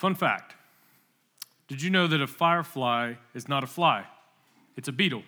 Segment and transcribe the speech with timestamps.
[0.00, 0.54] Fun fact
[1.68, 4.06] Did you know that a firefly is not a fly?
[4.74, 5.24] It's a beetle.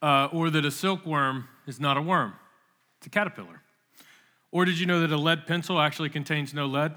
[0.00, 2.32] Uh, or that a silkworm is not a worm,
[2.96, 3.60] it's a caterpillar.
[4.50, 6.94] Or did you know that a lead pencil actually contains no lead?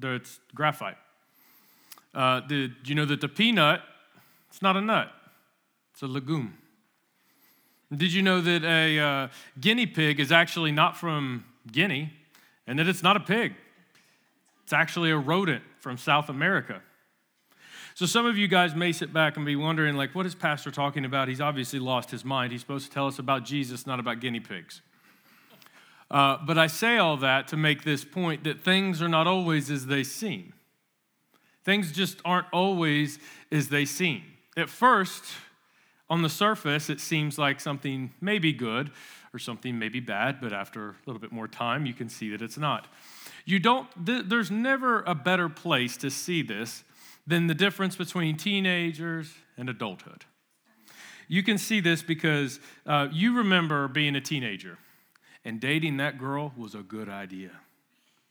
[0.00, 0.98] It's graphite.
[2.14, 3.80] Uh, did you know that the peanut,
[4.48, 5.10] it's not a nut,
[5.92, 6.56] it's a legume?
[7.90, 9.28] Did you know that a uh,
[9.60, 12.12] guinea pig is actually not from Guinea
[12.68, 13.54] and that it's not a pig?
[14.62, 16.82] It's actually a rodent from South America.
[17.94, 20.70] So some of you guys may sit back and be wondering, like, what is Pastor
[20.70, 21.26] talking about?
[21.26, 22.52] He's obviously lost his mind.
[22.52, 24.82] He's supposed to tell us about Jesus, not about guinea pigs.
[26.10, 29.70] Uh, but I say all that to make this point that things are not always
[29.70, 30.52] as they seem.
[31.64, 33.18] Things just aren't always
[33.50, 34.22] as they seem.
[34.56, 35.24] At first,
[36.08, 38.90] on the surface, it seems like something may be good
[39.34, 42.30] or something may be bad, but after a little bit more time, you can see
[42.30, 42.86] that it's not.
[43.48, 46.84] You don't, th- there's never a better place to see this
[47.26, 50.26] than the difference between teenagers and adulthood.
[51.28, 54.76] You can see this because uh, you remember being a teenager
[55.46, 57.52] and dating that girl was a good idea,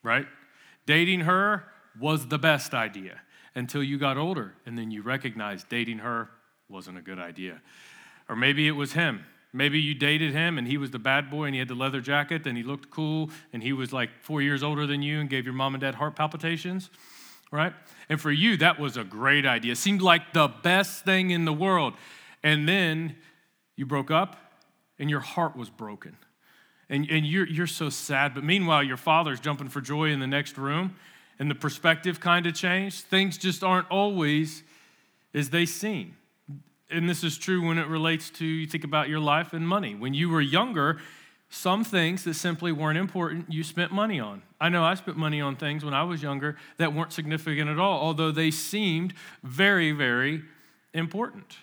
[0.03, 0.27] right?
[0.85, 1.63] Dating her
[1.99, 3.21] was the best idea
[3.55, 6.29] until you got older and then you recognized dating her
[6.69, 7.59] wasn't a good idea.
[8.29, 9.25] Or maybe it was him.
[9.53, 12.01] Maybe you dated him and he was the bad boy and he had the leather
[12.01, 15.29] jacket and he looked cool and he was like four years older than you and
[15.29, 16.89] gave your mom and dad heart palpitations,
[17.51, 17.73] right?
[18.09, 19.71] And for you, that was a great idea.
[19.71, 21.93] It seemed like the best thing in the world.
[22.43, 23.15] And then
[23.75, 24.37] you broke up
[24.99, 26.17] and your heart was broken.
[26.89, 28.33] And, and you're, you're so sad.
[28.33, 30.95] But meanwhile, your father's jumping for joy in the next room
[31.39, 33.05] and the perspective kind of changed.
[33.05, 34.63] Things just aren't always
[35.33, 36.15] as they seem.
[36.89, 39.93] And this is true when it relates to you think about your life and money.
[39.93, 40.99] When you were younger,
[41.49, 44.41] some things that simply weren't important you spent money on.
[44.59, 47.80] I know I spent money on things when I was younger that weren't significant at
[47.80, 50.43] all, although they seemed very, very
[50.93, 51.58] important.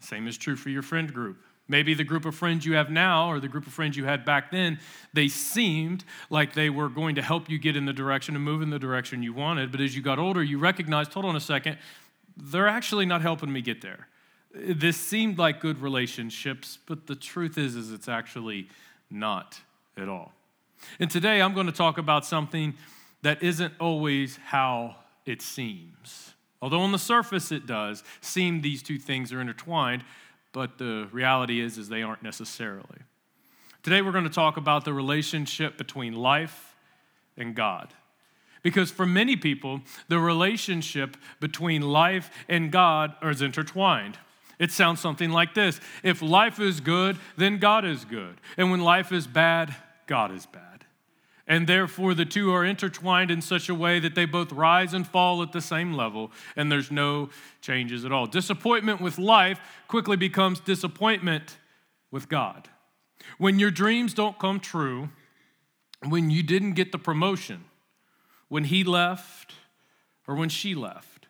[0.00, 1.38] Same is true for your friend group.
[1.68, 4.24] Maybe the group of friends you have now or the group of friends you had
[4.24, 4.78] back then,
[5.12, 8.62] they seemed like they were going to help you get in the direction and move
[8.62, 9.70] in the direction you wanted.
[9.70, 11.78] But as you got older, you recognized, hold on a second,
[12.36, 14.08] they're actually not helping me get there.
[14.54, 18.68] This seemed like good relationships, but the truth is, is it's actually
[19.10, 19.60] not
[19.96, 20.32] at all.
[20.98, 22.74] And today I'm going to talk about something
[23.22, 26.34] that isn't always how it seems.
[26.60, 30.04] Although on the surface it does seem these two things are intertwined,
[30.52, 32.98] but the reality is is they aren't necessarily.
[33.82, 36.76] Today we're going to talk about the relationship between life
[37.36, 37.94] and God.
[38.62, 44.18] Because for many people, the relationship between life and God is intertwined.
[44.62, 48.40] It sounds something like this If life is good, then God is good.
[48.56, 49.74] And when life is bad,
[50.06, 50.84] God is bad.
[51.48, 55.04] And therefore, the two are intertwined in such a way that they both rise and
[55.04, 57.30] fall at the same level, and there's no
[57.60, 58.26] changes at all.
[58.26, 59.58] Disappointment with life
[59.88, 61.56] quickly becomes disappointment
[62.12, 62.68] with God.
[63.38, 65.08] When your dreams don't come true,
[66.08, 67.64] when you didn't get the promotion,
[68.48, 69.54] when he left,
[70.28, 71.26] or when she left,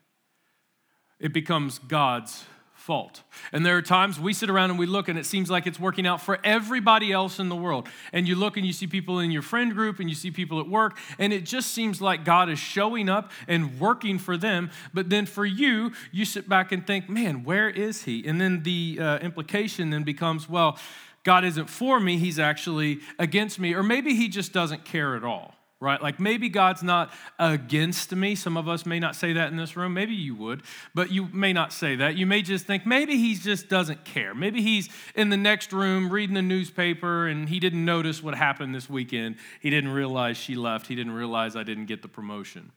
[1.19, 2.45] it becomes God's
[2.83, 3.23] fault.
[3.53, 5.79] And there are times we sit around and we look and it seems like it's
[5.79, 7.89] working out for everybody else in the world.
[8.13, 10.59] And you look and you see people in your friend group and you see people
[10.59, 14.71] at work, and it just seems like God is showing up and working for them.
[14.93, 18.27] But then for you, you sit back and think, man, where is He?
[18.27, 20.77] And then the uh, implication then becomes, well,
[21.23, 23.75] God isn't for me, He's actually against me.
[23.75, 26.01] Or maybe He just doesn't care at all right?
[26.01, 28.35] Like maybe God's not against me.
[28.37, 29.93] Some of us may not say that in this room.
[29.93, 30.63] Maybe you would,
[30.95, 32.17] but you may not say that.
[32.17, 34.33] You may just think maybe he just doesn't care.
[34.35, 38.75] Maybe he's in the next room reading the newspaper and he didn't notice what happened
[38.75, 39.37] this weekend.
[39.61, 40.87] He didn't realize she left.
[40.87, 42.71] He didn't realize I didn't get the promotion.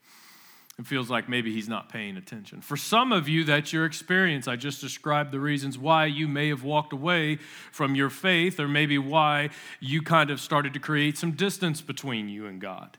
[0.77, 2.59] It feels like maybe he's not paying attention.
[2.59, 4.45] For some of you, that's your experience.
[4.47, 7.37] I just described the reasons why you may have walked away
[7.71, 12.27] from your faith, or maybe why you kind of started to create some distance between
[12.27, 12.97] you and God.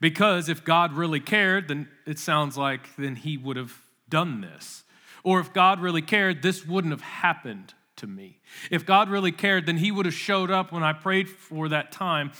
[0.00, 4.84] Because if God really cared, then it sounds like then he would have done this.
[5.24, 8.38] Or if God really cared, this wouldn't have happened to me.
[8.70, 11.90] If God really cared, then he would have showed up when I prayed for that
[11.90, 12.30] time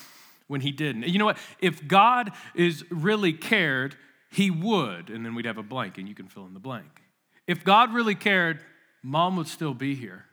[0.46, 1.08] when he didn't.
[1.08, 1.38] You know what?
[1.58, 3.96] If God is really cared,
[4.30, 7.02] he would, and then we'd have a blank, and you can fill in the blank.
[7.46, 8.60] If God really cared,
[9.02, 10.24] mom would still be here.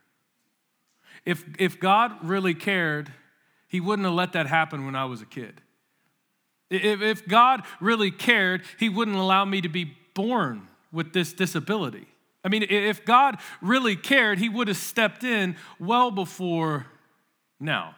[1.25, 3.11] If, if God really cared,
[3.67, 5.61] he wouldn't have let that happen when I was a kid.
[6.69, 12.07] If, if God really cared, he wouldn't allow me to be born with this disability.
[12.43, 16.87] I mean, if God really cared, he would have stepped in well before
[17.59, 17.95] now.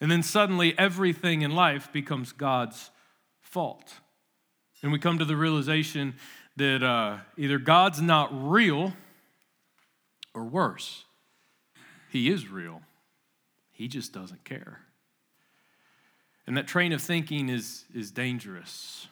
[0.00, 2.90] And then suddenly everything in life becomes God's
[3.40, 3.94] fault.
[4.82, 6.14] And we come to the realization
[6.56, 8.94] that uh, either God's not real
[10.34, 11.04] or worse,
[12.10, 12.82] He is real.
[13.72, 14.80] He just doesn't care.
[16.46, 19.06] And that train of thinking is, is dangerous.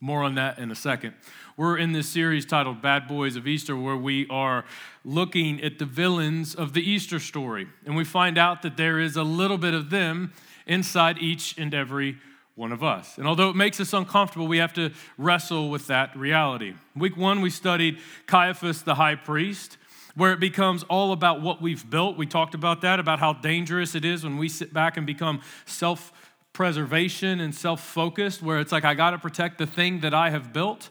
[0.00, 1.14] More on that in a second.
[1.56, 4.64] We're in this series titled Bad Boys of Easter, where we are
[5.04, 7.66] looking at the villains of the Easter story.
[7.84, 10.32] And we find out that there is a little bit of them
[10.66, 12.18] inside each and every
[12.58, 13.18] one of us.
[13.18, 16.74] And although it makes us uncomfortable, we have to wrestle with that reality.
[16.96, 19.76] Week one, we studied Caiaphas the high priest,
[20.16, 22.16] where it becomes all about what we've built.
[22.16, 25.40] We talked about that, about how dangerous it is when we sit back and become
[25.66, 26.12] self
[26.52, 30.30] preservation and self focused, where it's like, I got to protect the thing that I
[30.30, 30.90] have built.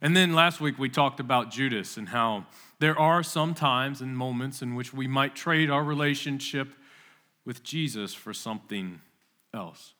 [0.00, 2.46] And then last week we talked about Judas and how
[2.78, 6.68] there are some times and moments in which we might trade our relationship
[7.44, 9.02] with Jesus for something
[9.52, 9.92] else.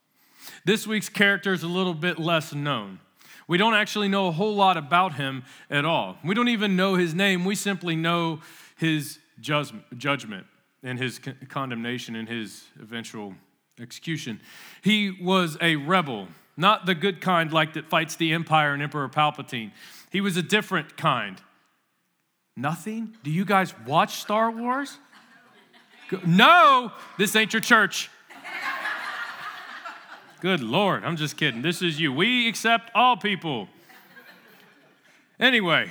[0.65, 3.01] This week's character is a little bit less known.
[3.47, 6.17] We don't actually know a whole lot about him at all.
[6.25, 7.45] We don't even know his name.
[7.45, 8.41] We simply know
[8.77, 10.47] his judgment
[10.83, 13.35] and his condemnation and his eventual
[13.81, 14.41] execution.
[14.83, 19.09] He was a rebel, not the good kind like that fights the empire and Emperor
[19.09, 19.73] Palpatine.
[20.11, 21.41] He was a different kind.
[22.57, 23.17] Nothing?
[23.25, 24.97] Do you guys watch Star Wars?
[26.25, 28.11] No, this ain't your church.
[30.45, 31.63] Good Lord, I'm just kidding.
[31.63, 32.13] This is you.
[32.13, 33.67] We accept all people.
[35.41, 35.89] Anyway,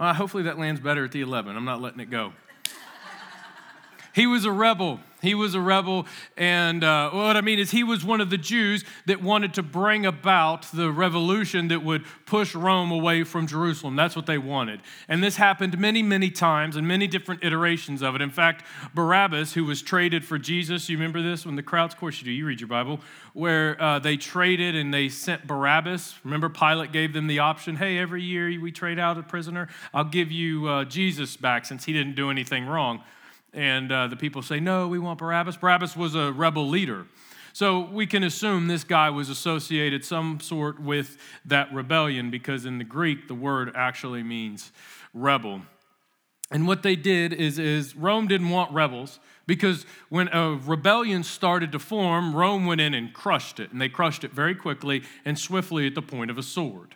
[0.00, 1.54] uh, hopefully that lands better at the 11.
[1.54, 2.32] I'm not letting it go.
[4.14, 5.00] He was a rebel.
[5.20, 6.06] He was a rebel,
[6.36, 9.62] and uh, what I mean is, he was one of the Jews that wanted to
[9.62, 13.96] bring about the revolution that would push Rome away from Jerusalem.
[13.96, 14.80] That's what they wanted.
[15.08, 18.22] And this happened many, many times and many different iterations of it.
[18.22, 22.00] In fact, Barabbas, who was traded for Jesus, you remember this when the crowds, of
[22.00, 23.00] course you do, you read your Bible,
[23.32, 26.14] where uh, they traded and they sent Barabbas.
[26.22, 30.04] Remember, Pilate gave them the option hey, every year we trade out a prisoner, I'll
[30.04, 33.02] give you uh, Jesus back since he didn't do anything wrong.
[33.52, 35.56] And uh, the people say, no, we want Barabbas.
[35.56, 37.06] Barabbas was a rebel leader.
[37.52, 42.78] So we can assume this guy was associated some sort with that rebellion because in
[42.78, 44.70] the Greek, the word actually means
[45.12, 45.62] rebel.
[46.50, 51.72] And what they did is, is Rome didn't want rebels because when a rebellion started
[51.72, 53.72] to form, Rome went in and crushed it.
[53.72, 56.94] And they crushed it very quickly and swiftly at the point of a sword.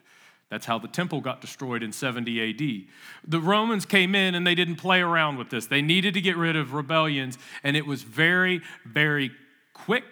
[0.52, 2.82] That's how the temple got destroyed in 70 AD.
[3.26, 5.64] The Romans came in and they didn't play around with this.
[5.64, 9.30] They needed to get rid of rebellions, and it was very, very
[9.72, 10.04] quick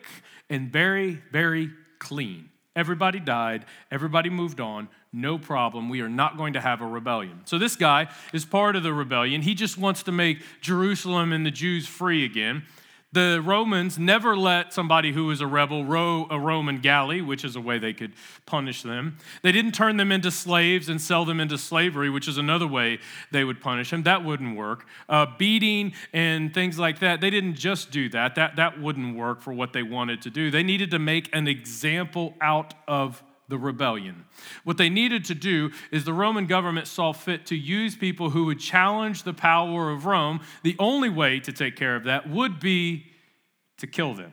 [0.49, 2.49] and very, very clean.
[2.75, 5.91] Everybody died, everybody moved on, no problem.
[5.91, 7.43] We are not going to have a rebellion.
[7.45, 9.43] So, this guy is part of the rebellion.
[9.43, 12.63] He just wants to make Jerusalem and the Jews free again.
[13.13, 17.57] The Romans never let somebody who was a rebel row a Roman galley, which is
[17.57, 18.13] a way they could
[18.47, 19.17] punish them.
[19.43, 23.01] They didn't turn them into slaves and sell them into slavery, which is another way
[23.33, 24.05] they would punish them.
[24.05, 24.87] That wouldn't work.
[25.09, 28.37] Uh, beating and things like that, they didn't just do that.
[28.37, 28.55] that.
[28.55, 30.53] That wouldn't work for what they wanted to do.
[30.53, 34.25] They needed to make an example out of the rebellion.
[34.65, 38.47] What they needed to do is the Roman government saw fit to use people who
[38.47, 40.41] would challenge the power of Rome.
[40.63, 43.07] The only way to take care of that would be
[43.79, 44.33] to kill them.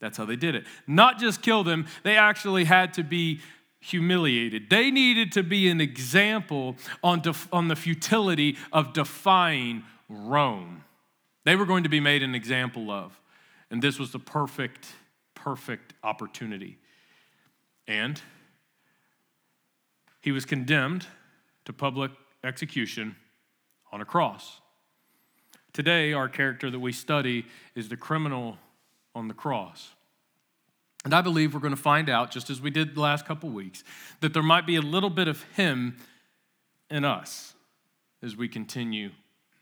[0.00, 0.64] That's how they did it.
[0.86, 3.40] Not just kill them, they actually had to be
[3.80, 4.68] humiliated.
[4.70, 10.84] They needed to be an example on, def- on the futility of defying Rome.
[11.44, 13.18] They were going to be made an example of.
[13.70, 14.88] And this was the perfect,
[15.34, 16.78] perfect opportunity.
[17.86, 18.20] And
[20.20, 21.06] he was condemned
[21.64, 22.10] to public
[22.44, 23.16] execution
[23.92, 24.60] on a cross.
[25.72, 28.58] Today, our character that we study is the criminal
[29.14, 29.90] on the cross.
[31.04, 33.48] And I believe we're going to find out, just as we did the last couple
[33.50, 33.82] weeks,
[34.20, 35.96] that there might be a little bit of him
[36.90, 37.54] in us
[38.22, 39.10] as we continue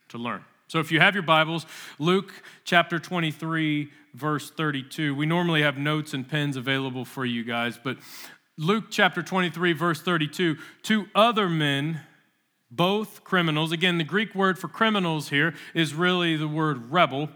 [0.09, 0.45] to learn.
[0.67, 1.65] So if you have your Bibles,
[1.99, 2.33] Luke
[2.65, 5.15] chapter 23, verse 32.
[5.15, 7.99] We normally have notes and pens available for you guys, but
[8.59, 12.01] Luke chapter 23, verse 32, two other men,
[12.71, 13.71] both criminals.
[13.71, 17.31] Again, the Greek word for criminals here is really the word rebel,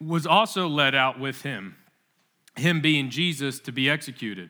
[0.00, 1.76] was also led out with him,
[2.56, 4.48] him being Jesus to be executed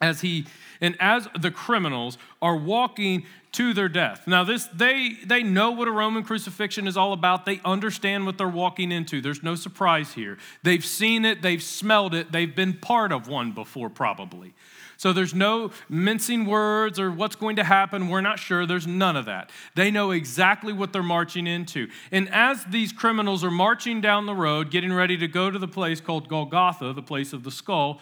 [0.00, 0.46] as he
[0.80, 5.88] and as the criminals are walking to their death now this they they know what
[5.88, 10.12] a roman crucifixion is all about they understand what they're walking into there's no surprise
[10.12, 14.54] here they've seen it they've smelled it they've been part of one before probably
[14.98, 18.08] so there's no mincing words or what's going to happen.
[18.08, 18.66] We're not sure.
[18.66, 19.50] There's none of that.
[19.76, 21.86] They know exactly what they're marching into.
[22.10, 25.68] And as these criminals are marching down the road, getting ready to go to the
[25.68, 28.00] place called Golgotha, the place of the skull,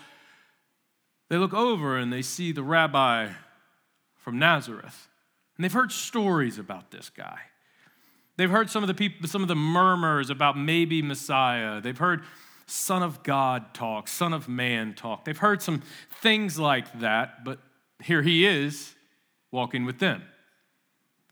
[1.29, 3.29] they look over and they see the rabbi
[4.17, 5.09] from Nazareth.
[5.57, 7.39] And they've heard stories about this guy.
[8.37, 11.81] They've heard some of the people, some of the murmurs about maybe Messiah.
[11.81, 12.23] They've heard
[12.67, 15.25] Son of God talk, Son of Man talk.
[15.25, 15.83] They've heard some
[16.21, 17.61] things like that, but
[18.03, 18.95] here he is
[19.51, 20.23] walking with them,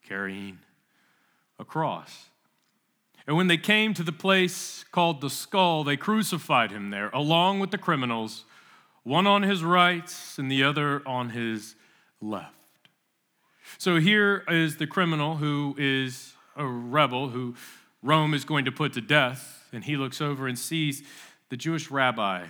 [0.06, 0.60] carrying
[1.58, 2.30] a cross.
[3.26, 7.60] And when they came to the place called the skull, they crucified him there, along
[7.60, 8.44] with the criminals,
[9.04, 11.76] one on his right and the other on his
[12.20, 12.54] left.
[13.78, 17.54] So here is the criminal who is a rebel, who
[18.02, 21.02] Rome is going to put to death, and he looks over and sees
[21.48, 22.46] the Jewish rabbi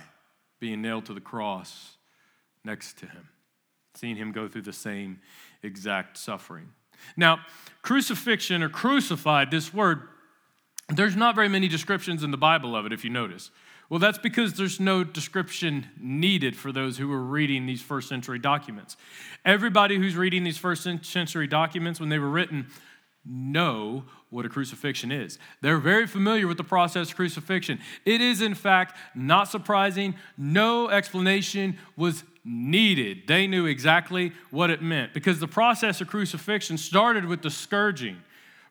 [0.59, 1.97] being nailed to the cross
[2.63, 3.29] next to him,
[3.93, 5.19] seeing him go through the same
[5.63, 6.69] exact suffering.
[7.17, 7.39] Now,
[7.81, 10.07] crucifixion or crucified, this word,
[10.89, 13.51] there's not very many descriptions in the Bible of it, if you notice.
[13.89, 18.39] Well, that's because there's no description needed for those who were reading these first century
[18.39, 18.97] documents.
[19.43, 22.67] Everybody who's reading these first century documents, when they were written,
[23.25, 25.37] know what a crucifixion is.
[25.61, 27.79] They're very familiar with the process of crucifixion.
[28.05, 30.15] It is, in fact, not surprising.
[30.37, 33.27] No explanation was needed.
[33.27, 38.17] They knew exactly what it meant because the process of crucifixion started with the scourging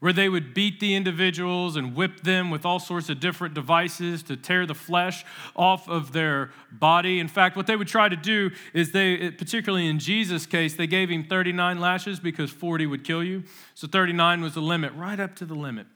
[0.00, 4.22] where they would beat the individuals and whip them with all sorts of different devices
[4.22, 5.24] to tear the flesh
[5.56, 7.20] off of their body.
[7.20, 10.86] In fact, what they would try to do is they, particularly in Jesus' case, they
[10.86, 13.44] gave him 39 lashes because 40 would kill you.
[13.74, 15.86] So 39 was the limit, right up to the limit.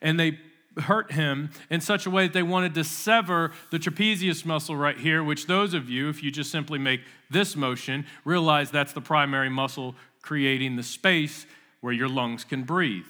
[0.00, 0.38] And they
[0.82, 4.98] hurt him in such a way that they wanted to sever the trapezius muscle right
[4.98, 7.00] here, which those of you, if you just simply make
[7.30, 11.46] this motion, realize that's the primary muscle creating the space
[11.80, 13.06] where your lungs can breathe.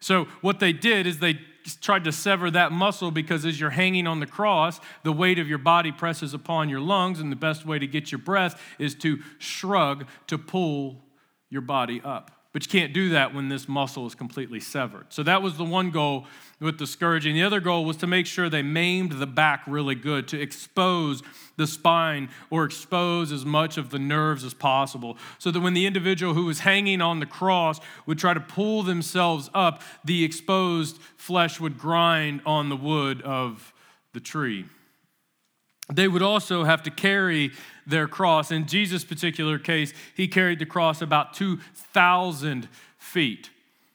[0.00, 1.40] So, what they did is they
[1.80, 5.48] tried to sever that muscle because as you're hanging on the cross, the weight of
[5.48, 8.94] your body presses upon your lungs, and the best way to get your breath is
[8.96, 11.02] to shrug to pull
[11.50, 12.30] your body up.
[12.54, 15.06] But you can't do that when this muscle is completely severed.
[15.08, 16.24] So that was the one goal
[16.60, 17.34] with the scourging.
[17.34, 21.24] The other goal was to make sure they maimed the back really good, to expose
[21.56, 25.84] the spine or expose as much of the nerves as possible, so that when the
[25.84, 30.98] individual who was hanging on the cross would try to pull themselves up, the exposed
[31.16, 33.72] flesh would grind on the wood of
[34.12, 34.64] the tree.
[35.92, 37.52] They would also have to carry
[37.86, 38.50] their cross.
[38.50, 43.50] In Jesus' particular case, he carried the cross about 2,000 feet.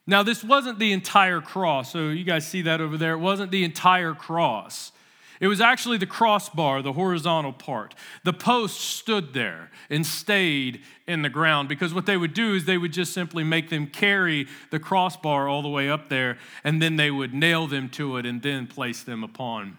[0.05, 3.13] Now, this wasn't the entire cross, so you guys see that over there.
[3.13, 4.91] It wasn't the entire cross.
[5.39, 7.95] It was actually the crossbar, the horizontal part.
[8.23, 12.65] The post stood there and stayed in the ground because what they would do is
[12.65, 16.81] they would just simply make them carry the crossbar all the way up there and
[16.81, 19.77] then they would nail them to it and then place them upon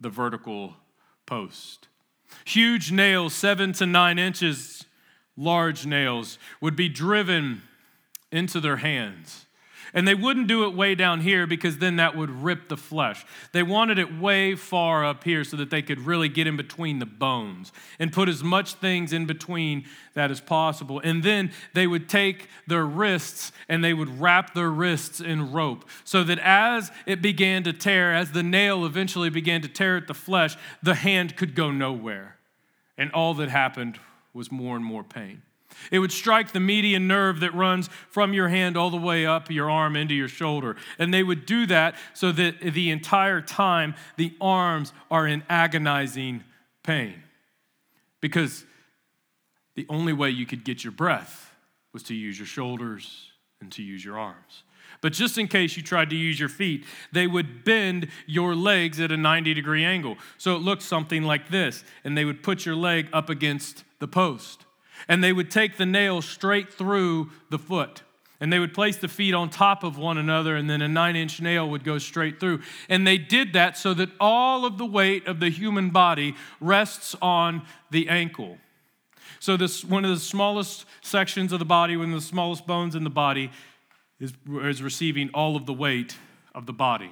[0.00, 0.74] the vertical
[1.26, 1.88] post.
[2.44, 4.84] Huge nails, seven to nine inches
[5.36, 7.62] large nails, would be driven
[8.30, 9.46] into their hands.
[9.94, 13.26] And they wouldn't do it way down here because then that would rip the flesh.
[13.52, 16.98] They wanted it way far up here so that they could really get in between
[16.98, 19.84] the bones and put as much things in between
[20.14, 21.00] that as possible.
[21.04, 25.84] And then they would take their wrists and they would wrap their wrists in rope
[26.04, 30.06] so that as it began to tear, as the nail eventually began to tear at
[30.06, 32.36] the flesh, the hand could go nowhere.
[32.96, 33.98] And all that happened
[34.32, 35.42] was more and more pain.
[35.90, 39.50] It would strike the median nerve that runs from your hand all the way up
[39.50, 40.76] your arm into your shoulder.
[40.98, 46.44] And they would do that so that the entire time the arms are in agonizing
[46.82, 47.22] pain.
[48.20, 48.64] Because
[49.74, 51.52] the only way you could get your breath
[51.92, 54.64] was to use your shoulders and to use your arms.
[55.00, 59.00] But just in case you tried to use your feet, they would bend your legs
[59.00, 60.16] at a 90 degree angle.
[60.38, 61.84] So it looked something like this.
[62.04, 64.64] And they would put your leg up against the post
[65.08, 68.02] and they would take the nail straight through the foot.
[68.40, 71.14] And they would place the feet on top of one another, and then a nine
[71.14, 72.60] inch nail would go straight through.
[72.88, 77.14] And they did that so that all of the weight of the human body rests
[77.22, 78.58] on the ankle.
[79.38, 82.96] So, this one of the smallest sections of the body, one of the smallest bones
[82.96, 83.50] in the body,
[84.18, 86.16] is, is receiving all of the weight
[86.54, 87.10] of the body.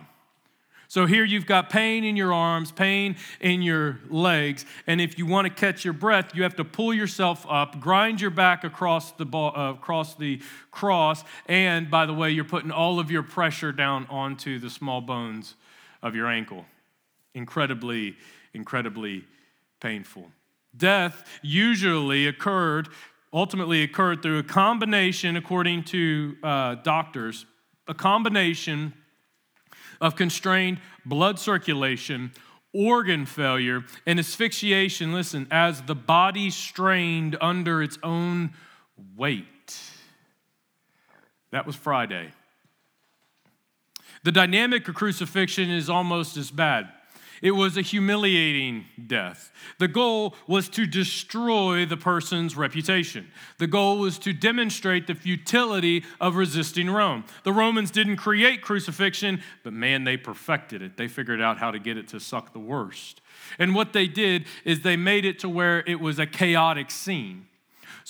[0.91, 5.25] So here you've got pain in your arms, pain in your legs, and if you
[5.25, 9.13] want to catch your breath, you have to pull yourself up, grind your back across
[9.13, 10.43] the ball, uh, across the
[10.73, 15.01] cross, and by the way, you're putting all of your pressure down onto the small
[15.01, 15.55] bones
[16.03, 16.65] of your ankle.
[17.35, 18.17] Incredibly,
[18.53, 19.25] incredibly
[19.79, 20.33] painful.
[20.77, 22.89] Death usually occurred,
[23.33, 27.47] ultimately occurred through a combination, according to uh, doctors,
[27.87, 28.93] a combination
[30.01, 32.33] of constrained blood circulation
[32.73, 38.51] organ failure, and asphyxiation, listen, as the body strained under its own
[39.17, 39.81] weight.
[41.51, 42.31] That was Friday.
[44.23, 46.89] The dynamic of crucifixion is almost as bad.
[47.43, 49.51] It was a humiliating death.
[49.79, 53.31] The goal was to destroy the person's reputation.
[53.59, 57.25] The goal was to demonstrate the futility of resisting Rome.
[57.45, 60.97] The Romans didn't create crucifixion, but man, they perfected it.
[60.97, 63.21] They figured out how to get it to suck the worst.
[63.59, 67.47] And what they did is they made it to where it was a chaotic scene.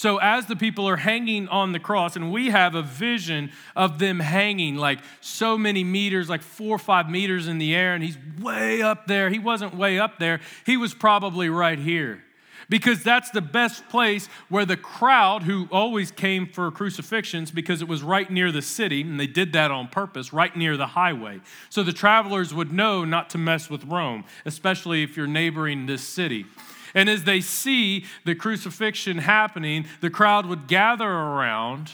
[0.00, 3.98] So, as the people are hanging on the cross, and we have a vision of
[3.98, 8.02] them hanging like so many meters, like four or five meters in the air, and
[8.02, 9.28] he's way up there.
[9.28, 12.24] He wasn't way up there, he was probably right here.
[12.70, 17.88] Because that's the best place where the crowd, who always came for crucifixions because it
[17.88, 21.42] was right near the city, and they did that on purpose, right near the highway.
[21.68, 26.00] So the travelers would know not to mess with Rome, especially if you're neighboring this
[26.00, 26.46] city.
[26.94, 31.90] And as they see the crucifixion happening, the crowd would gather around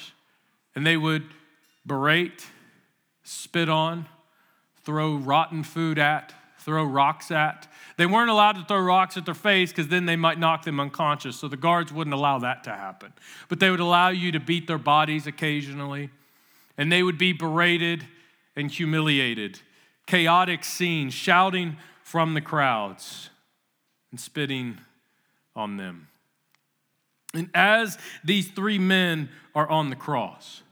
[0.75, 1.25] and they would
[1.85, 2.47] berate,
[3.25, 4.07] spit on,
[4.85, 7.69] throw rotten food at, throw rocks at.
[7.97, 10.81] They weren't allowed to throw rocks at their face because then they might knock them
[10.81, 11.37] unconscious.
[11.37, 13.13] So the guards wouldn't allow that to happen.
[13.49, 16.11] But they would allow you to beat their bodies occasionally.
[16.77, 18.07] And they would be berated
[18.55, 19.61] and humiliated.
[20.07, 23.31] Chaotic scenes, shouting from the crowds
[24.17, 24.79] and spitting
[25.55, 26.09] on them.
[27.35, 30.63] And as these three men are on the cross,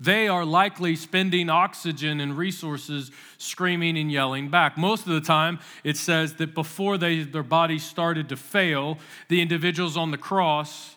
[0.00, 4.78] they are likely spending oxygen and resources screaming and yelling back.
[4.78, 8.96] Most of the time, it says that before they, their bodies started to fail,
[9.28, 10.96] the individuals on the cross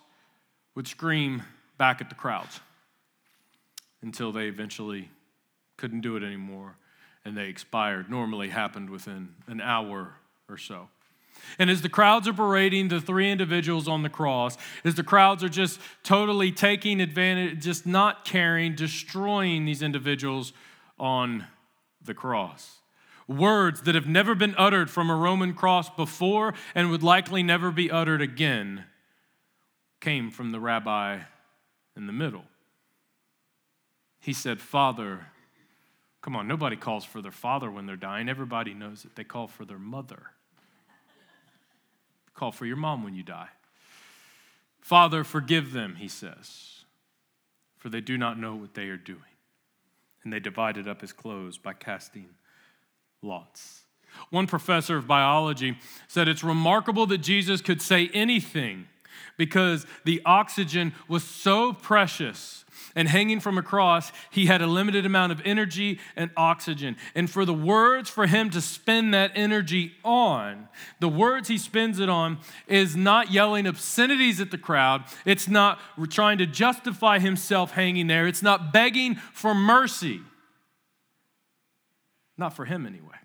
[0.76, 1.44] would scream
[1.78, 2.62] back at the crowds
[4.02, 5.10] until they eventually
[5.76, 6.78] couldn't do it anymore
[7.26, 8.10] and they expired.
[8.10, 10.14] Normally happened within an hour
[10.48, 10.88] or so.
[11.58, 15.44] And as the crowds are berating the three individuals on the cross, as the crowds
[15.44, 20.54] are just totally taking advantage, just not caring, destroying these individuals
[21.00, 21.46] on
[22.04, 22.78] the cross.
[23.28, 27.72] Words that have never been uttered from a Roman cross before and would likely never
[27.72, 28.86] be uttered again
[30.00, 31.20] came from the rabbi
[31.96, 32.46] in the middle.
[34.20, 35.28] He said, Father,
[36.22, 38.30] come on, nobody calls for their father when they're dying.
[38.30, 39.16] Everybody knows it.
[39.16, 40.32] They call for their mother.
[42.40, 43.50] Call for your mom when you die.
[44.80, 46.86] Father, forgive them, he says,
[47.78, 49.20] for they do not know what they are doing.
[50.24, 52.30] And they divided up his clothes by casting
[53.22, 53.82] lots.
[54.30, 58.88] One professor of biology said it's remarkable that Jesus could say anything
[59.38, 62.64] because the oxygen was so precious
[62.96, 66.98] and hanging from a cross, he had a limited amount of energy and oxygen.
[67.16, 70.68] And for the words for him to spend that energy on,
[71.00, 75.04] the words he spends it on is not yelling obscenities at the crowd.
[75.26, 78.28] It's not trying to justify himself hanging there.
[78.28, 80.22] It's not begging for mercy.
[82.38, 83.18] Not for him, anyway.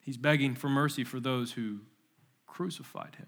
[0.00, 1.80] He's begging for mercy for those who
[2.46, 3.26] crucified him.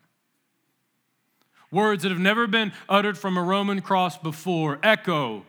[1.72, 5.44] Words that have never been uttered from a Roman cross before echo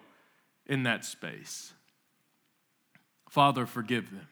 [0.66, 1.74] in that space.
[3.30, 4.28] Father, forgive them,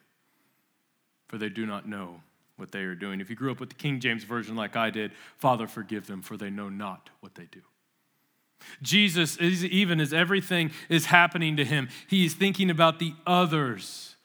[1.28, 2.22] for they do not know
[2.58, 3.22] what they are doing.
[3.22, 6.22] If you grew up with the King James Version like I did, Father, forgive them,
[6.22, 7.62] for they know not what they do.
[8.82, 14.18] Jesus, is, even as everything is happening to him, he is thinking about the others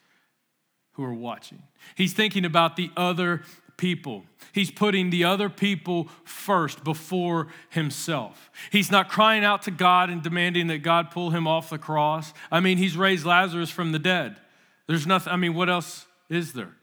[0.93, 1.63] who are watching.
[1.95, 3.43] He's thinking about the other
[3.77, 4.25] people.
[4.53, 8.51] He's putting the other people first before himself.
[8.71, 12.33] He's not crying out to God and demanding that God pull him off the cross.
[12.51, 14.37] I mean, he's raised Lazarus from the dead.
[14.87, 16.75] There's nothing, I mean, what else is there?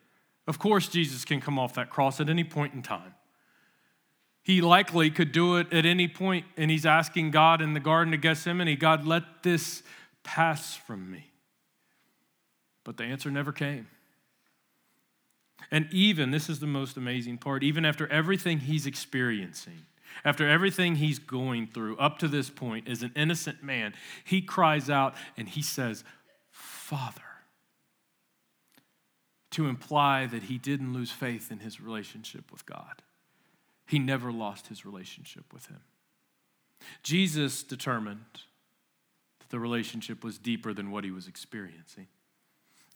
[0.48, 3.14] Of course, Jesus can come off that cross at any point in time.
[4.44, 8.14] He likely could do it at any point, and he's asking God in the Garden
[8.14, 9.84] of Gethsemane, God, let this
[10.24, 11.32] pass from me.
[12.84, 13.88] But the answer never came.
[15.72, 19.86] And even, this is the most amazing part, even after everything he's experiencing,
[20.26, 23.94] after everything he's going through up to this point as an innocent man,
[24.26, 26.04] he cries out and he says,
[26.52, 27.22] Father,
[29.52, 33.02] to imply that he didn't lose faith in his relationship with God.
[33.88, 35.82] He never lost his relationship with him.
[37.04, 38.42] Jesus determined
[39.40, 42.08] that the relationship was deeper than what he was experiencing.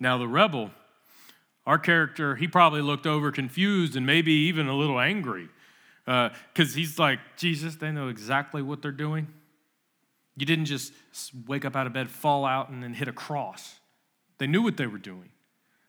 [0.01, 0.71] Now, the rebel,
[1.65, 5.49] our character, he probably looked over confused and maybe even a little angry
[6.05, 9.27] because uh, he's like, Jesus, they know exactly what they're doing.
[10.37, 10.93] You didn't just
[11.47, 13.79] wake up out of bed, fall out, and then hit a cross.
[14.37, 15.29] They knew what they were doing.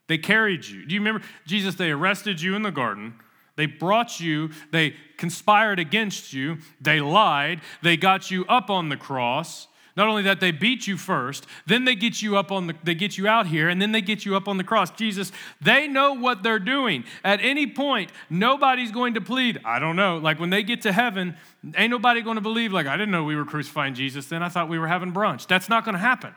[0.06, 0.86] They carried you.
[0.86, 1.74] Do you remember Jesus?
[1.74, 3.14] They arrested you in the garden.
[3.56, 8.98] They brought you, they conspired against you, they lied, they got you up on the
[8.98, 9.66] cross.
[9.96, 12.94] Not only that, they beat you first, then they get you up on the, they
[12.94, 14.90] get you out here, and then they get you up on the cross.
[14.90, 17.04] Jesus, they know what they're doing.
[17.24, 19.58] At any point, nobody's going to plead.
[19.64, 20.18] I don't know.
[20.18, 21.36] Like when they get to heaven,
[21.76, 24.42] ain't nobody going to believe, like, I didn't know we were crucifying Jesus then.
[24.42, 25.46] I thought we were having brunch.
[25.46, 26.34] That's not going to happen.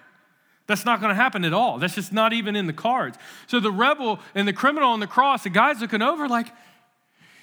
[0.65, 1.79] That's not going to happen at all.
[1.79, 3.17] That's just not even in the cards.
[3.47, 6.47] So the rebel and the criminal on the cross, the guy's looking over like,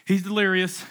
[0.06, 0.84] he's delirious.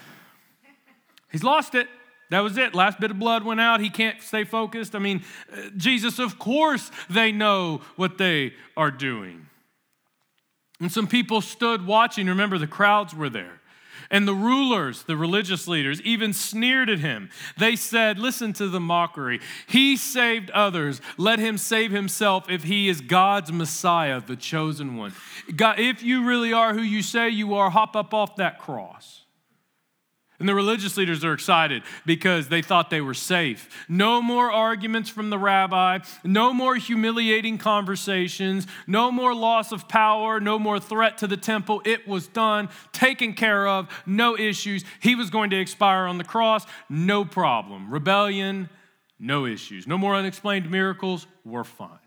[1.32, 1.88] He's lost it.
[2.32, 2.74] That was it.
[2.74, 3.80] Last bit of blood went out.
[3.80, 4.96] He can't stay focused.
[4.96, 9.48] I mean, uh, Jesus, of course, they know what they are doing.
[10.80, 12.28] And some people stood watching.
[12.28, 13.62] Remember, the crowds were there.
[14.12, 17.30] And the rulers, the religious leaders, even sneered at him.
[17.58, 19.40] They said, Listen to the mockery.
[19.68, 21.02] He saved others.
[21.18, 25.14] Let him save himself if he is God's Messiah, the chosen one.
[25.56, 29.25] God, if you really are who you say you are, hop up off that cross.
[30.40, 33.86] And the religious leaders are excited because they thought they were safe.
[33.88, 40.42] No more arguments from the rabbi, no more humiliating conversations, no more loss of power,
[40.42, 41.82] no more threat to the temple.
[41.86, 44.84] It was done, taken care of, no issues.
[45.00, 47.90] He was going to expire on the cross, no problem.
[47.92, 48.70] Rebellion,
[49.18, 49.88] no issues.
[49.88, 52.05] No more unexplained miracles, we're fine.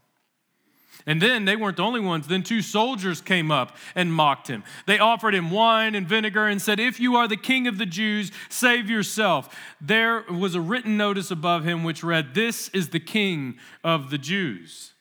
[1.08, 2.26] And then they weren't the only ones.
[2.26, 4.62] Then two soldiers came up and mocked him.
[4.84, 7.86] They offered him wine and vinegar and said, If you are the king of the
[7.86, 9.56] Jews, save yourself.
[9.80, 14.18] There was a written notice above him which read, This is the king of the
[14.18, 14.92] Jews.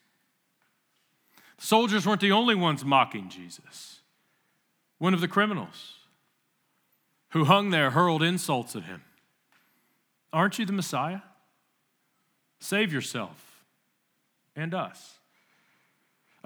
[1.58, 4.00] Soldiers weren't the only ones mocking Jesus.
[5.00, 5.96] One of the criminals
[7.32, 9.02] who hung there hurled insults at him.
[10.32, 11.20] Aren't you the Messiah?
[12.62, 13.66] Save yourself
[14.56, 15.17] and us.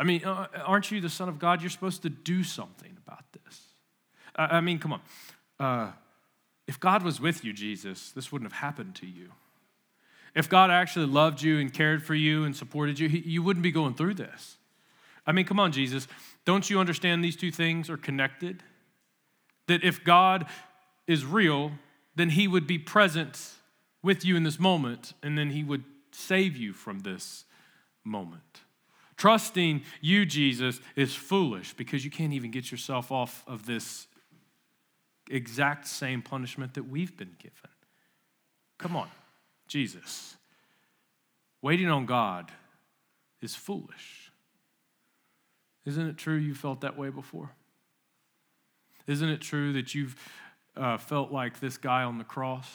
[0.01, 1.61] I mean, uh, aren't you the Son of God?
[1.61, 3.61] You're supposed to do something about this.
[4.35, 5.01] I mean, come on.
[5.59, 5.91] Uh,
[6.65, 9.29] if God was with you, Jesus, this wouldn't have happened to you.
[10.33, 13.61] If God actually loved you and cared for you and supported you, he, you wouldn't
[13.61, 14.57] be going through this.
[15.27, 16.07] I mean, come on, Jesus.
[16.45, 18.63] Don't you understand these two things are connected?
[19.67, 20.47] That if God
[21.05, 21.73] is real,
[22.15, 23.51] then he would be present
[24.01, 27.45] with you in this moment, and then he would save you from this
[28.03, 28.61] moment.
[29.21, 34.07] Trusting you, Jesus, is foolish because you can't even get yourself off of this
[35.29, 37.69] exact same punishment that we've been given.
[38.79, 39.09] Come on,
[39.67, 40.37] Jesus.
[41.61, 42.51] Waiting on God
[43.43, 44.31] is foolish.
[45.85, 47.51] Isn't it true you felt that way before?
[49.05, 50.15] Isn't it true that you've
[50.75, 52.67] uh, felt like this guy on the cross?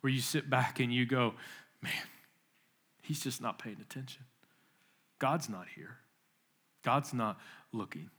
[0.00, 1.34] Where you sit back and you go,
[1.82, 1.92] man,
[3.02, 4.22] he's just not paying attention.
[5.20, 5.98] God's not here.
[6.82, 7.38] God's not
[7.72, 8.10] looking.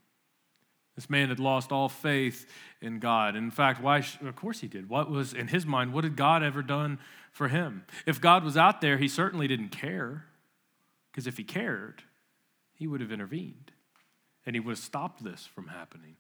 [0.96, 2.50] This man had lost all faith
[2.82, 3.36] in God.
[3.36, 4.00] In fact, why?
[4.00, 4.88] Of course he did.
[4.88, 5.94] What was in his mind?
[5.94, 7.00] What had God ever done
[7.32, 7.86] for him?
[8.06, 10.26] If God was out there, he certainly didn't care.
[11.12, 12.04] Because if he cared,
[12.74, 13.72] he would have intervened
[14.46, 16.16] and he would have stopped this from happening.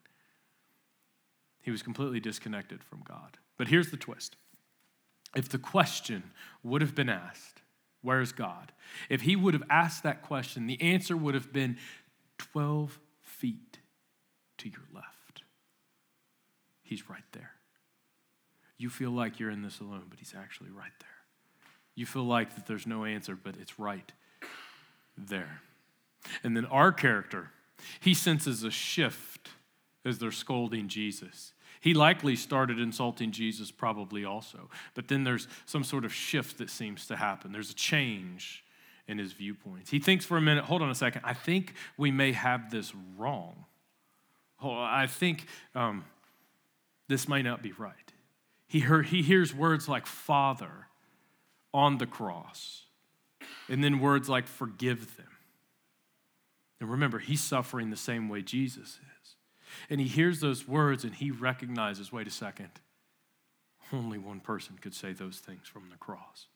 [1.62, 3.38] He was completely disconnected from God.
[3.58, 4.36] But here's the twist
[5.36, 6.24] if the question
[6.64, 7.61] would have been asked,
[8.02, 8.72] Where's God?
[9.10, 11.78] If he would have asked that question, the answer would have been
[12.38, 13.80] 12 feet
[14.58, 15.44] to your left.
[16.84, 17.52] He's right there.
[18.78, 21.10] You feel like you're in this alone, but he's actually right there.
[21.96, 24.12] You feel like that there's no answer, but it's right
[25.18, 25.62] there.
[26.44, 27.52] And then our character,
[28.00, 29.50] he senses a shift
[30.04, 31.54] as they're scolding Jesus.
[31.82, 34.70] He likely started insulting Jesus, probably also.
[34.94, 37.52] But then there's some sort of shift that seems to happen.
[37.52, 38.64] There's a change
[39.08, 39.90] in his viewpoints.
[39.90, 42.94] He thinks for a minute, hold on a second, I think we may have this
[43.18, 43.66] wrong.
[44.64, 46.06] I think um,
[47.08, 47.96] this might not be right.
[48.68, 50.88] He, heard, he hears words like Father
[51.74, 52.84] on the cross,
[53.68, 55.26] and then words like forgive them.
[56.80, 59.11] And remember, he's suffering the same way Jesus is.
[59.90, 62.70] And he hears those words and he recognizes wait a second,
[63.94, 66.48] only one person could say those things from the cross.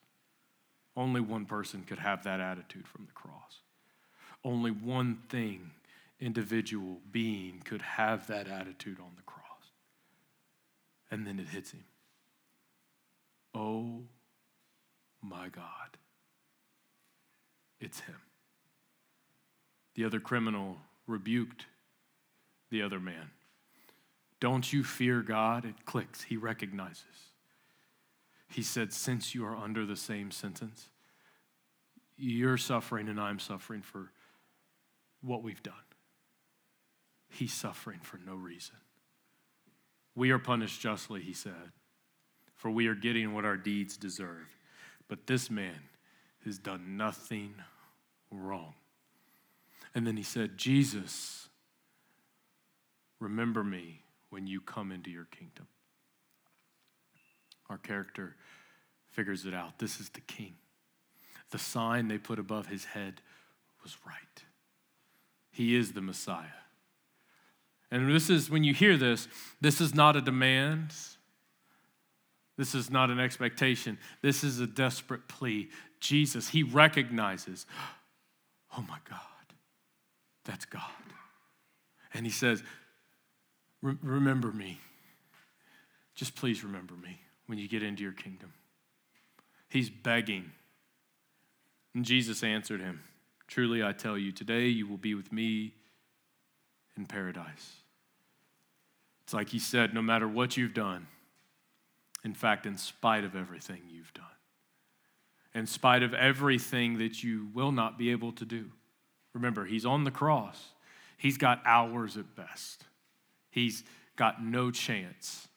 [0.95, 3.59] Only one person could have that attitude from the cross.
[4.43, 5.71] Only one thing,
[6.19, 9.43] individual being, could have that attitude on the cross.
[11.11, 11.83] And then it hits him.
[13.53, 14.03] Oh
[15.21, 15.97] my God.
[17.79, 18.15] It's him.
[19.95, 21.65] The other criminal rebuked
[22.69, 23.31] the other man.
[24.39, 25.65] Don't you fear God?
[25.65, 26.23] It clicks.
[26.23, 27.31] He recognizes.
[28.47, 30.89] He said, Since you are under the same sentence,
[32.17, 34.11] you're suffering and I'm suffering for
[35.21, 35.73] what we've done.
[37.29, 38.75] he's suffering for no reason.
[40.15, 41.71] We are punished justly, he said,
[42.53, 44.47] for we are getting what our deeds deserve.
[45.09, 45.89] But this man
[46.45, 47.55] has done nothing
[48.31, 48.75] wrong.
[49.93, 51.44] And then he said, Jesus,
[53.19, 55.67] remember me when you come into your kingdom.
[57.69, 58.35] Our character
[59.11, 59.79] figures it out.
[59.79, 60.55] This is the king.
[61.51, 63.21] The sign they put above his head
[63.83, 64.43] was right.
[65.51, 66.45] He is the Messiah.
[67.91, 69.27] And this is, when you hear this,
[69.61, 70.93] this is not a demand.
[72.57, 73.97] This is not an expectation.
[74.21, 75.69] This is a desperate plea.
[75.99, 77.65] Jesus, he recognizes,
[78.77, 79.19] oh my God,
[80.43, 80.81] that's God.
[82.13, 82.63] And he says,
[84.01, 84.79] remember me.
[86.15, 88.53] Just please remember me when you get into your kingdom.
[89.69, 90.51] He's begging.
[91.93, 93.01] And Jesus answered him
[93.47, 95.73] Truly I tell you, today you will be with me
[96.97, 97.75] in paradise.
[99.23, 101.07] It's like he said, no matter what you've done,
[102.23, 104.25] in fact, in spite of everything you've done,
[105.53, 108.71] in spite of everything that you will not be able to do.
[109.33, 110.69] Remember, he's on the cross.
[111.17, 112.85] He's got hours at best.
[113.55, 113.85] He's
[114.17, 115.47] got no chance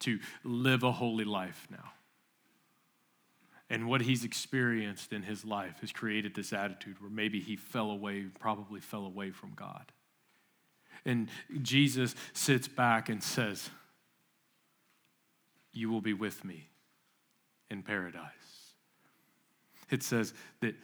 [0.00, 1.92] to live a holy life now.
[3.70, 7.92] And what he's experienced in his life has created this attitude where maybe he fell
[7.92, 9.92] away, probably fell away from God.
[11.04, 11.28] And
[11.62, 13.70] Jesus sits back and says,
[15.72, 16.68] You will be with me
[17.70, 18.22] in paradise.
[19.88, 20.74] It says that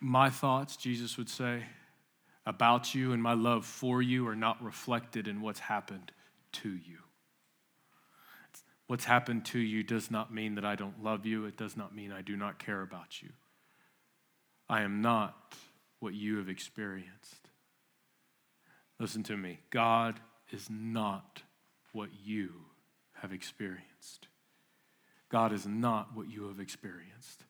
[0.00, 1.62] my thoughts, Jesus would say,
[2.48, 6.10] about you and my love for you are not reflected in what's happened
[6.50, 6.96] to you.
[8.86, 11.44] What's happened to you does not mean that I don't love you.
[11.44, 13.28] It does not mean I do not care about you.
[14.66, 15.56] I am not
[16.00, 17.50] what you have experienced.
[18.98, 19.60] Listen to me.
[19.68, 20.18] God
[20.50, 21.42] is not
[21.92, 22.52] what you
[23.20, 24.28] have experienced.
[25.28, 27.44] God is not what you have experienced.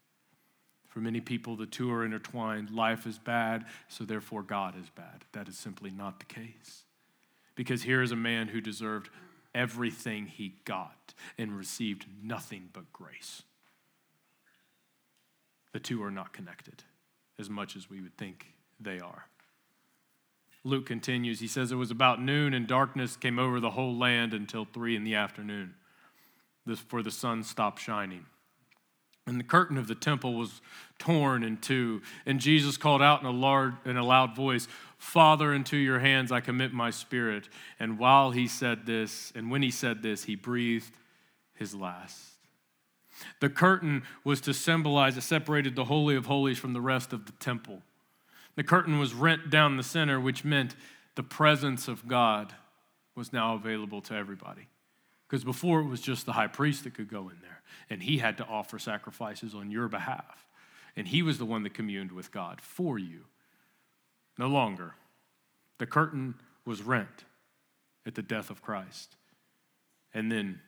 [0.99, 2.73] For many people, the two are intertwined.
[2.73, 5.27] Life is bad, so therefore God is bad.
[5.31, 6.83] That is simply not the case.
[7.55, 9.09] Because here is a man who deserved
[9.55, 13.45] everything he got and received nothing but grace.
[15.73, 16.83] The two are not connected
[17.39, 18.47] as much as we would think
[18.81, 19.27] they are.
[20.65, 21.39] Luke continues.
[21.39, 24.97] He says, It was about noon, and darkness came over the whole land until three
[24.97, 25.75] in the afternoon,
[26.89, 28.27] for the sun stopped shining.
[29.29, 30.61] And the curtain of the temple was
[30.99, 32.03] torn in two.
[32.27, 36.41] And Jesus called out in a, in a loud voice, Father, into your hands I
[36.41, 37.49] commit my spirit.
[37.79, 40.97] And while he said this, and when he said this, he breathed
[41.55, 42.17] his last.
[43.41, 47.27] The curtain was to symbolize, it separated the Holy of Holies from the rest of
[47.27, 47.83] the temple.
[48.57, 50.75] The curtain was rent down the center, which meant
[51.15, 52.55] the presence of God
[53.15, 54.69] was now available to everybody.
[55.29, 57.61] Because before it was just the high priest that could go in there,
[57.91, 60.47] and he had to offer sacrifices on your behalf.
[60.97, 63.25] And he was the one that communed with God for you.
[64.39, 64.95] No longer.
[65.79, 67.25] The curtain was rent
[68.07, 69.17] at the death of Christ.
[70.15, 70.61] And then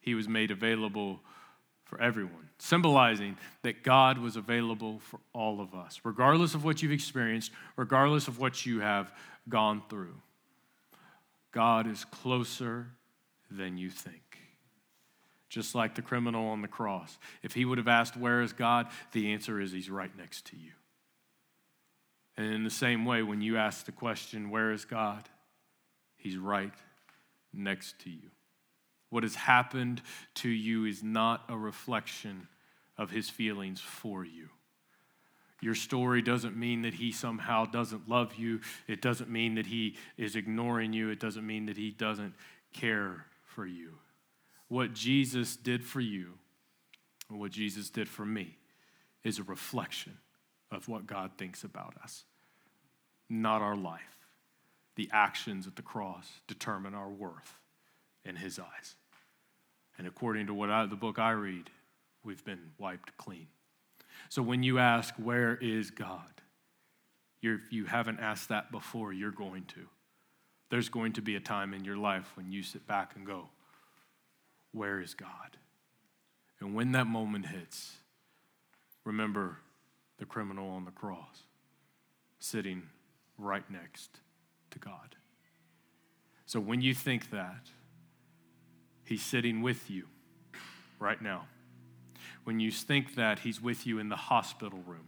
[0.00, 1.20] he was made available
[1.84, 6.92] for everyone, symbolizing that God was available for all of us, regardless of what you've
[6.92, 9.12] experienced, regardless of what you have
[9.48, 10.14] gone through.
[11.52, 12.88] God is closer
[13.50, 14.38] than you think.
[15.48, 17.18] Just like the criminal on the cross.
[17.42, 18.88] If he would have asked, Where is God?
[19.12, 20.72] the answer is, He's right next to you.
[22.36, 25.28] And in the same way, when you ask the question, Where is God?
[26.16, 26.72] He's right
[27.52, 28.30] next to you.
[29.10, 30.02] What has happened
[30.36, 32.48] to you is not a reflection
[32.96, 34.48] of his feelings for you.
[35.60, 38.60] Your story doesn't mean that he somehow doesn't love you.
[38.86, 41.10] It doesn't mean that he is ignoring you.
[41.10, 42.34] It doesn't mean that he doesn't
[42.72, 43.94] care for you.
[44.68, 46.34] What Jesus did for you,
[47.30, 48.58] and what Jesus did for me,
[49.22, 50.18] is a reflection
[50.70, 52.24] of what God thinks about us,
[53.30, 54.00] not our life.
[54.96, 57.54] The actions at the cross determine our worth
[58.24, 58.96] in His eyes.
[59.96, 61.70] And according to what I, the book I read,
[62.24, 63.46] we've been wiped clean.
[64.28, 66.42] So when you ask, Where is God?
[67.40, 69.86] You're, if you haven't asked that before, you're going to
[70.74, 73.48] there's going to be a time in your life when you sit back and go,
[74.72, 75.56] Where is God?
[76.58, 77.98] And when that moment hits,
[79.04, 79.58] remember
[80.18, 81.44] the criminal on the cross
[82.40, 82.82] sitting
[83.38, 84.18] right next
[84.72, 85.14] to God.
[86.44, 87.68] So when you think that,
[89.04, 90.08] He's sitting with you
[90.98, 91.46] right now.
[92.42, 95.06] When you think that, He's with you in the hospital room.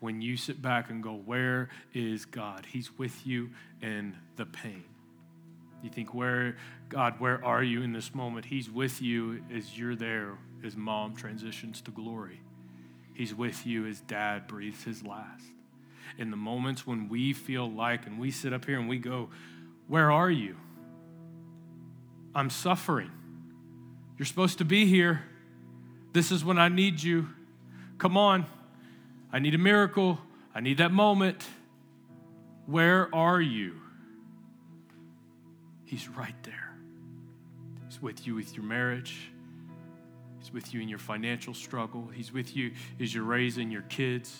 [0.00, 2.66] When you sit back and go, Where is God?
[2.66, 4.84] He's with you in the pain.
[5.82, 6.56] You think, Where,
[6.88, 8.46] God, where are you in this moment?
[8.46, 12.40] He's with you as you're there as mom transitions to glory.
[13.14, 15.44] He's with you as dad breathes his last.
[16.18, 19.28] In the moments when we feel like, and we sit up here and we go,
[19.86, 20.56] Where are you?
[22.34, 23.10] I'm suffering.
[24.18, 25.24] You're supposed to be here.
[26.12, 27.28] This is when I need you.
[27.98, 28.46] Come on.
[29.32, 30.18] I need a miracle.
[30.54, 31.44] I need that moment.
[32.66, 33.74] Where are you?
[35.84, 36.74] He's right there.
[37.86, 39.30] He's with you with your marriage.
[40.38, 42.08] He's with you in your financial struggle.
[42.12, 44.36] He's with you as you're raising your kids.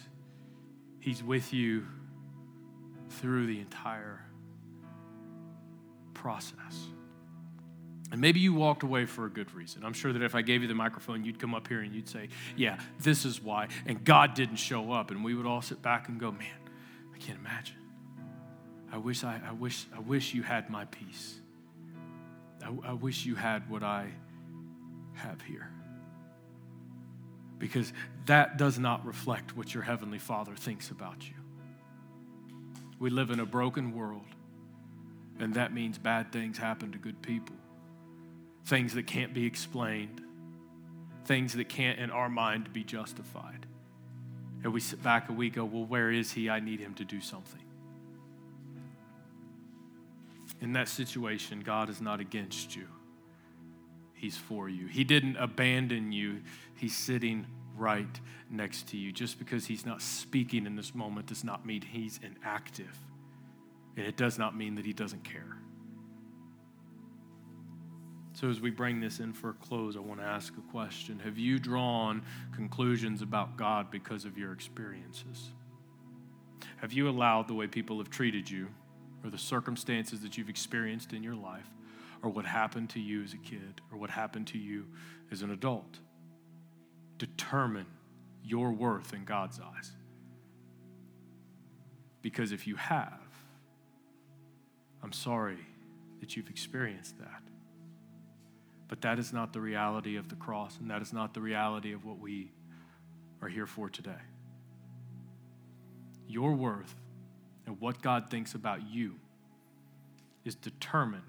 [0.98, 1.86] He's with you
[3.10, 4.24] through the entire
[6.14, 6.86] process.
[8.12, 9.84] And maybe you walked away for a good reason.
[9.84, 12.08] I'm sure that if I gave you the microphone, you'd come up here and you'd
[12.08, 13.68] say, Yeah, this is why.
[13.86, 15.10] And God didn't show up.
[15.10, 16.48] And we would all sit back and go, Man,
[17.14, 17.76] I can't imagine.
[18.92, 21.38] I wish I, I wish I wish you had my peace.
[22.64, 24.08] I, I wish you had what I
[25.14, 25.70] have here.
[27.58, 27.92] Because
[28.26, 31.34] that does not reflect what your Heavenly Father thinks about you.
[32.98, 34.26] We live in a broken world,
[35.38, 37.56] and that means bad things happen to good people
[38.70, 40.22] things that can't be explained,
[41.24, 43.66] things that can't, in our mind, be justified.
[44.62, 46.48] And we sit back and we go, Well, where is he?
[46.48, 47.60] I need him to do something.
[50.60, 52.86] In that situation, God is not against you,
[54.14, 54.86] He's for you.
[54.86, 56.40] He didn't abandon you,
[56.76, 59.10] He's sitting right next to you.
[59.10, 62.96] Just because He's not speaking in this moment does not mean He's inactive.
[63.96, 65.56] And it does not mean that He doesn't care.
[68.40, 71.18] So, as we bring this in for a close, I want to ask a question.
[71.18, 72.22] Have you drawn
[72.52, 75.50] conclusions about God because of your experiences?
[76.78, 78.68] Have you allowed the way people have treated you,
[79.22, 81.68] or the circumstances that you've experienced in your life,
[82.22, 84.86] or what happened to you as a kid, or what happened to you
[85.30, 85.98] as an adult,
[87.18, 87.88] determine
[88.42, 89.92] your worth in God's eyes?
[92.22, 93.20] Because if you have,
[95.02, 95.58] I'm sorry
[96.20, 97.42] that you've experienced that.
[98.90, 101.92] But that is not the reality of the cross, and that is not the reality
[101.92, 102.50] of what we
[103.40, 104.10] are here for today.
[106.26, 106.96] Your worth
[107.66, 109.14] and what God thinks about you
[110.44, 111.22] is determined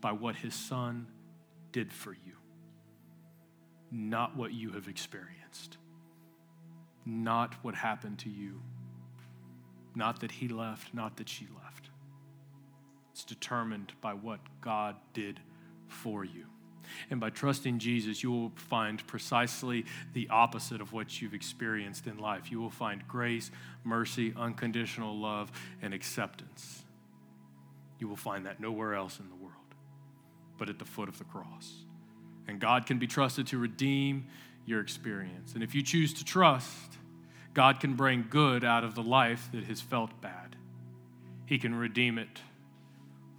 [0.00, 1.08] by what His Son
[1.72, 2.36] did for you,
[3.90, 5.78] not what you have experienced,
[7.04, 8.62] not what happened to you,
[9.96, 11.90] not that He left, not that she left.
[13.10, 15.40] It's determined by what God did
[15.88, 16.46] for you.
[17.10, 22.18] And by trusting Jesus, you will find precisely the opposite of what you've experienced in
[22.18, 22.50] life.
[22.50, 23.50] You will find grace,
[23.84, 26.84] mercy, unconditional love, and acceptance.
[27.98, 29.46] You will find that nowhere else in the world
[30.58, 31.84] but at the foot of the cross.
[32.48, 34.26] And God can be trusted to redeem
[34.64, 35.54] your experience.
[35.54, 36.98] And if you choose to trust,
[37.54, 40.56] God can bring good out of the life that has felt bad.
[41.46, 42.40] He can redeem it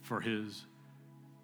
[0.01, 0.65] for His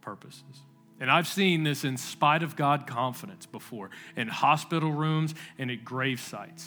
[0.02, 0.62] purposes.
[1.04, 5.84] And I've seen this in spite of God confidence before in hospital rooms and at
[5.84, 6.66] grave sites.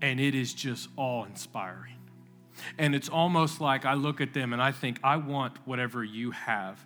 [0.00, 1.98] And it is just awe inspiring.
[2.78, 6.30] And it's almost like I look at them and I think, I want whatever you
[6.30, 6.82] have.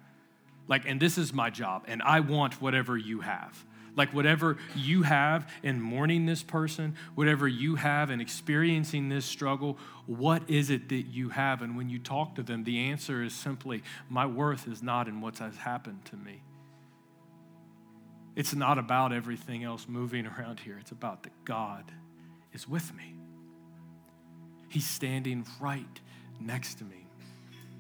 [0.66, 3.64] Like, and this is my job, and I want whatever you have.
[3.96, 9.78] Like, whatever you have in mourning this person, whatever you have in experiencing this struggle,
[10.06, 11.62] what is it that you have?
[11.62, 15.20] And when you talk to them, the answer is simply, My worth is not in
[15.20, 16.42] what has happened to me.
[18.36, 21.90] It's not about everything else moving around here, it's about that God
[22.52, 23.14] is with me.
[24.68, 26.00] He's standing right
[26.40, 27.06] next to me.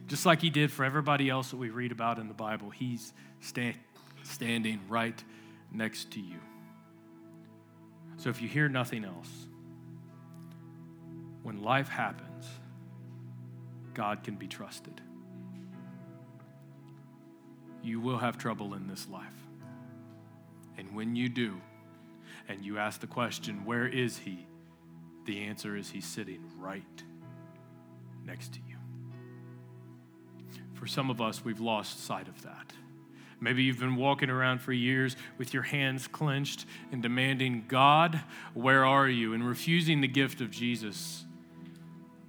[0.08, 3.12] Just like he did for everybody else that we read about in the Bible, he's
[3.40, 3.76] sta-
[4.24, 5.22] standing right
[5.72, 6.38] next to you.
[8.16, 9.30] So if you hear nothing else,
[11.42, 12.46] when life happens,
[13.94, 15.00] God can be trusted.
[17.82, 19.26] You will have trouble in this life.
[20.76, 21.60] And when you do,
[22.48, 24.46] and you ask the question, Where is He?
[25.28, 27.02] the answer is He's sitting right
[28.24, 28.76] next to you.
[30.72, 32.72] For some of us, we've lost sight of that.
[33.40, 38.20] Maybe you've been walking around for years with your hands clenched and demanding, God,
[38.52, 39.32] where are you?
[39.32, 41.24] And refusing the gift of Jesus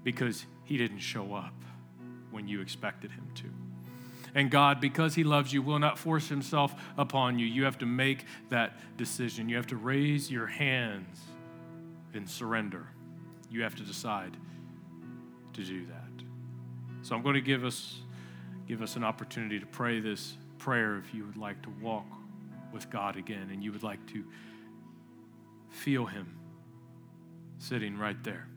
[0.04, 1.54] because he didn't show up
[2.32, 3.46] when you expected him to.
[4.36, 7.48] And God, because he loves you, will not force himself upon you.
[7.48, 9.50] You have to make that decision.
[9.50, 11.20] You have to raise your hands
[12.14, 12.88] and surrender
[13.52, 14.38] You have to decide
[15.54, 16.24] to do that.
[17.02, 18.02] So I'm going to give us
[18.68, 22.06] give us an opportunity to pray this prayer if you would like to walk
[22.72, 24.24] with God again and you would like to
[25.70, 26.38] feel him
[27.58, 28.48] sitting right there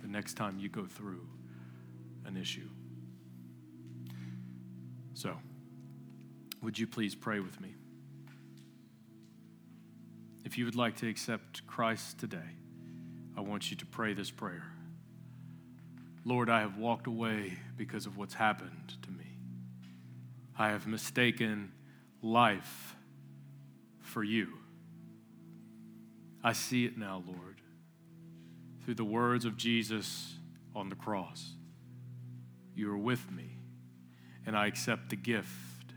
[0.00, 1.26] the next time you go through
[2.24, 2.68] an issue.
[5.14, 5.36] So,
[6.62, 7.74] would you please pray with me?
[10.44, 12.38] If you would like to accept Christ today,
[13.36, 14.72] I want you to pray this prayer.
[16.24, 18.99] Lord, I have walked away because of what's happened.
[20.60, 21.72] I have mistaken
[22.20, 22.94] life
[24.02, 24.58] for you.
[26.44, 27.62] I see it now, Lord,
[28.84, 30.34] through the words of Jesus
[30.76, 31.54] on the cross.
[32.74, 33.56] You are with me,
[34.44, 35.94] and I accept the gift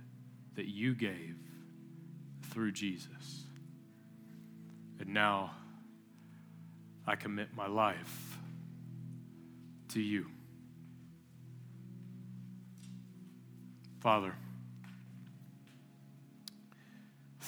[0.55, 1.35] that you gave
[2.49, 3.43] through Jesus.
[4.97, 5.51] And now
[7.05, 8.37] I commit my life
[9.89, 10.27] to you.
[13.99, 14.33] Father,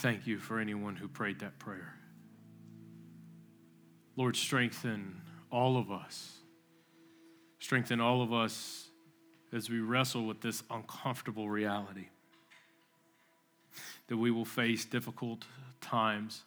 [0.05, 1.95] thank you for anyone who prayed that prayer.
[4.15, 5.19] Lord, strengthen
[5.51, 6.41] all of us.
[7.57, 8.89] Strengthen all of us
[9.51, 12.09] as we wrestle with this uncomfortable reality.
[14.09, 15.43] That we will face difficult
[15.81, 16.43] times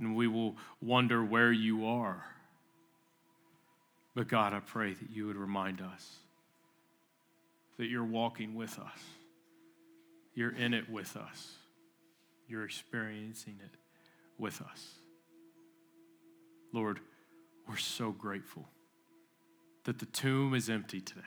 [0.00, 2.26] and we will wonder where you are.
[4.16, 6.16] But God, I pray that you would remind us
[7.78, 8.98] that you're walking with us,
[10.34, 11.54] you're in it with us,
[12.50, 13.76] you're experiencing it
[14.38, 14.94] with us.
[16.72, 17.00] Lord,
[17.68, 18.68] we're so grateful
[19.84, 21.20] that the tomb is empty today.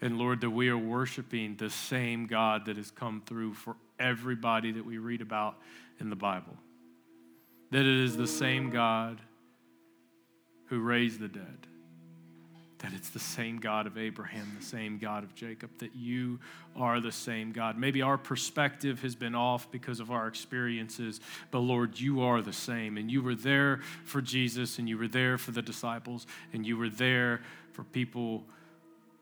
[0.00, 4.72] And Lord, that we are worshiping the same God that has come through for everybody
[4.72, 5.58] that we read about
[6.00, 6.56] in the Bible.
[7.70, 9.20] That it is the same God
[10.66, 11.66] who raised the dead.
[12.80, 16.40] That it's the same God of Abraham, the same God of Jacob, that you
[16.74, 17.76] are the same God.
[17.76, 21.20] Maybe our perspective has been off because of our experiences,
[21.50, 22.96] but Lord, you are the same.
[22.96, 26.78] And you were there for Jesus, and you were there for the disciples, and you
[26.78, 28.44] were there for people,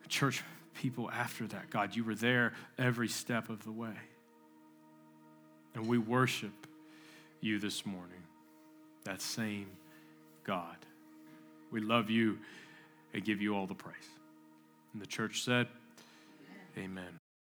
[0.09, 0.45] church
[0.75, 1.69] people after that.
[1.71, 3.97] God, you were there every step of the way.
[5.75, 6.67] And we worship
[7.41, 8.23] you this morning,
[9.05, 9.67] that same
[10.45, 10.77] God.
[11.71, 12.39] We love you
[13.19, 13.97] and give you all the praise.
[14.93, 15.67] And the church said.
[16.79, 17.18] Amen.